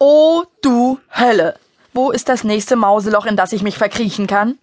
[0.00, 1.58] Oh, du Hölle!
[1.92, 4.56] Wo ist das nächste Mauseloch, in das ich mich verkriechen kann?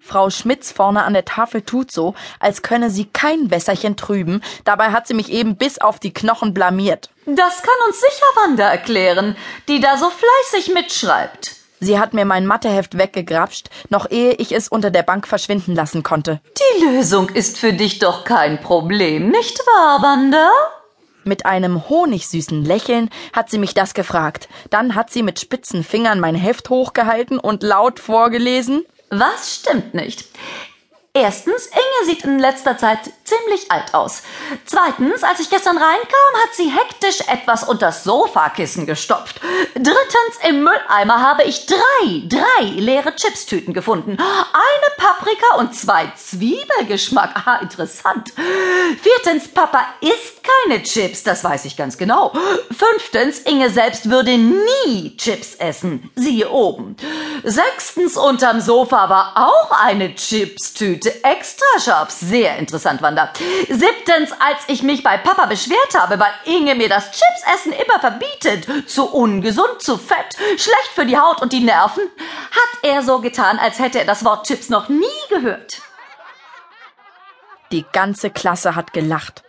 [0.00, 4.42] Frau Schmitz vorne an der Tafel tut so, als könne sie kein Wässerchen trüben.
[4.64, 7.10] Dabei hat sie mich eben bis auf die Knochen blamiert.
[7.26, 9.36] Das kann uns sicher Wanda erklären,
[9.68, 11.56] die da so fleißig mitschreibt.
[11.80, 16.02] Sie hat mir mein Matheheft weggegrapscht, noch ehe ich es unter der Bank verschwinden lassen
[16.02, 16.40] konnte.
[16.56, 20.50] Die Lösung ist für dich doch kein Problem, nicht wahr, Wanda?
[21.28, 24.48] Mit einem honigsüßen Lächeln hat sie mich das gefragt.
[24.70, 28.86] Dann hat sie mit spitzen Fingern mein Heft hochgehalten und laut vorgelesen.
[29.10, 30.24] Was stimmt nicht?
[31.14, 34.22] Erstens, Inge sieht in letzter Zeit ziemlich alt aus.
[34.66, 39.40] Zweitens, als ich gestern reinkam, hat sie hektisch etwas unters Sofakissen gestopft.
[39.74, 44.16] Drittens, im Mülleimer habe ich drei, drei leere Chipstüten gefunden.
[44.18, 47.34] Eine Paprika und zwei Zwiebelgeschmack.
[47.46, 48.32] Ah, interessant.
[49.02, 52.32] Viertens, Papa isst keine Chips, das weiß ich ganz genau.
[52.70, 56.10] Fünftens, Inge selbst würde nie Chips essen.
[56.14, 56.96] Siehe oben.
[57.44, 61.24] Sechstens, unterm Sofa war auch eine Chipstüte.
[61.24, 62.10] Extra scharf.
[62.10, 63.32] Sehr interessant, Wanda.
[63.68, 68.88] Siebtens, als ich mich bei Papa beschwert habe, weil Inge mir das Chipsessen immer verbietet,
[68.88, 72.04] zu ungesund, zu fett, schlecht für die Haut und die Nerven,
[72.50, 75.80] hat er so getan, als hätte er das Wort Chips noch nie gehört.
[77.70, 79.42] Die ganze Klasse hat gelacht.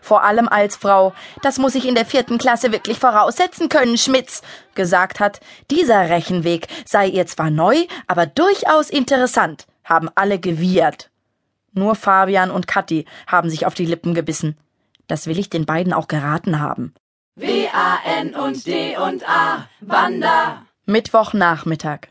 [0.00, 4.42] Vor allem als Frau, das muss ich in der vierten Klasse wirklich voraussetzen können, Schmitz,
[4.74, 5.40] gesagt hat,
[5.70, 11.10] dieser Rechenweg sei ihr zwar neu, aber durchaus interessant, haben alle gewiehert.
[11.72, 14.56] Nur Fabian und Kathi haben sich auf die Lippen gebissen.
[15.06, 16.94] Das will ich den beiden auch geraten haben.
[17.36, 20.62] W-A-N und D und A, Wanda.
[20.86, 22.08] Mittwochnachmittag.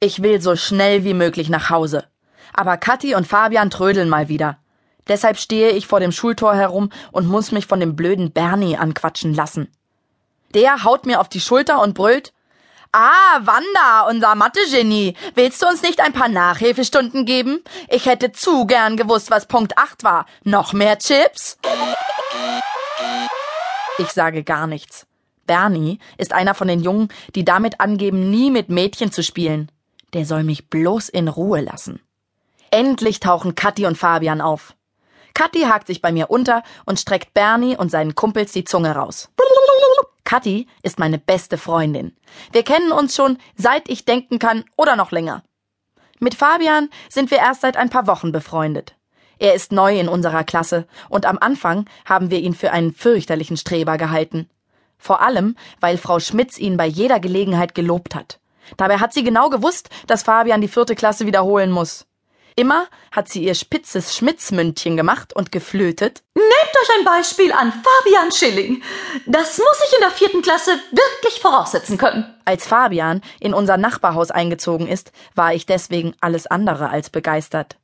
[0.00, 2.04] Ich will so schnell wie möglich nach Hause.
[2.52, 4.58] Aber Kathi und Fabian trödeln mal wieder.
[5.08, 9.34] Deshalb stehe ich vor dem Schultor herum und muss mich von dem blöden Bernie anquatschen
[9.34, 9.68] lassen.
[10.54, 12.32] Der haut mir auf die Schulter und brüllt,
[12.92, 15.14] Ah, Wanda, unser Mathe-Genie.
[15.34, 17.62] Willst du uns nicht ein paar Nachhilfestunden geben?
[17.88, 20.24] Ich hätte zu gern gewusst, was Punkt 8 war.
[20.44, 21.58] Noch mehr Chips?
[23.98, 25.06] Ich sage gar nichts.
[25.46, 29.70] Bernie ist einer von den Jungen, die damit angeben, nie mit Mädchen zu spielen.
[30.14, 32.00] Der soll mich bloß in Ruhe lassen.
[32.70, 34.74] Endlich tauchen Kathi und Fabian auf.
[35.36, 39.28] Kathi hakt sich bei mir unter und streckt Bernie und seinen Kumpels die Zunge raus.
[40.24, 42.16] Kathi ist meine beste Freundin.
[42.52, 45.42] Wir kennen uns schon, seit ich denken kann oder noch länger.
[46.20, 48.96] Mit Fabian sind wir erst seit ein paar Wochen befreundet.
[49.38, 53.58] Er ist neu in unserer Klasse und am Anfang haben wir ihn für einen fürchterlichen
[53.58, 54.48] Streber gehalten.
[54.96, 58.40] Vor allem, weil Frau Schmitz ihn bei jeder Gelegenheit gelobt hat.
[58.78, 62.06] Dabei hat sie genau gewusst, dass Fabian die vierte Klasse wiederholen muss.
[62.58, 66.22] Immer hat sie ihr spitzes Schmitzmündchen gemacht und geflötet.
[66.34, 68.82] Nehmt euch ein Beispiel an Fabian Schilling.
[69.26, 72.34] Das muss ich in der vierten Klasse wirklich voraussetzen können.
[72.46, 77.76] Als Fabian in unser Nachbarhaus eingezogen ist, war ich deswegen alles andere als begeistert.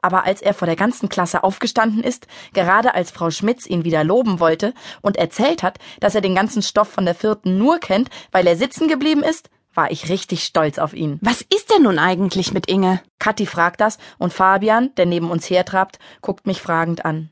[0.00, 4.04] Aber als er vor der ganzen Klasse aufgestanden ist, gerade als Frau Schmitz ihn wieder
[4.04, 4.72] loben wollte
[5.02, 8.56] und erzählt hat, dass er den ganzen Stoff von der vierten nur kennt, weil er
[8.56, 11.18] sitzen geblieben ist, war ich richtig stolz auf ihn.
[11.22, 13.00] Was ist denn nun eigentlich mit Inge?
[13.18, 17.30] Kathi fragt das und Fabian, der neben uns hertrabt, guckt mich fragend an.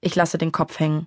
[0.00, 1.06] Ich lasse den Kopf hängen.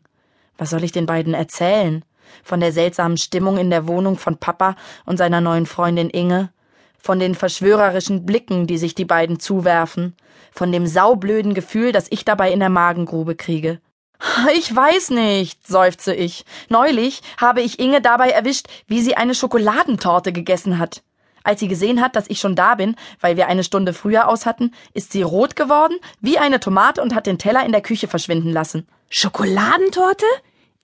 [0.57, 2.03] Was soll ich den beiden erzählen?
[2.43, 4.75] Von der seltsamen Stimmung in der Wohnung von Papa
[5.05, 6.51] und seiner neuen Freundin Inge?
[7.01, 10.15] Von den verschwörerischen Blicken, die sich die beiden zuwerfen?
[10.51, 13.79] Von dem saublöden Gefühl, das ich dabei in der Magengrube kriege?
[14.55, 16.45] Ich weiß nicht, seufze ich.
[16.69, 21.03] Neulich habe ich Inge dabei erwischt, wie sie eine Schokoladentorte gegessen hat.
[21.43, 24.45] Als sie gesehen hat, dass ich schon da bin, weil wir eine Stunde früher aus
[24.45, 28.07] hatten, ist sie rot geworden, wie eine Tomate und hat den Teller in der Küche
[28.07, 28.87] verschwinden lassen.
[29.09, 30.25] Schokoladentorte?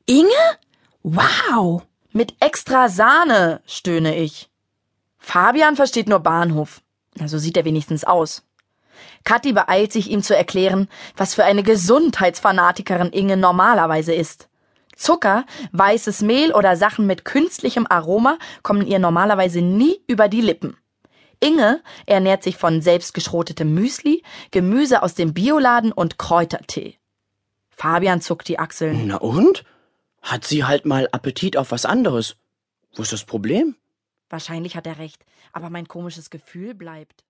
[0.06, 0.30] Inge?
[1.04, 1.84] Wow!
[2.12, 4.50] Mit extra Sahne, stöhne ich.
[5.20, 6.82] Fabian versteht nur Bahnhof.
[7.16, 8.44] Na, so sieht er wenigstens aus.
[9.24, 14.50] Kathi beeilt sich, ihm zu erklären, was für eine Gesundheitsfanatikerin Inge normalerweise ist.
[14.96, 20.78] Zucker, weißes Mehl oder Sachen mit künstlichem Aroma kommen ihr normalerweise nie über die Lippen.
[21.42, 26.98] Inge ernährt sich von selbstgeschrotetem Müsli, Gemüse aus dem Bioladen und Kräutertee.
[27.70, 29.08] Fabian zuckt die Achseln.
[29.08, 29.66] Na und?
[30.22, 32.38] Hat sie halt mal Appetit auf was anderes.
[32.96, 33.76] Wo ist das Problem?
[34.30, 37.25] Wahrscheinlich hat er recht, aber mein komisches Gefühl bleibt.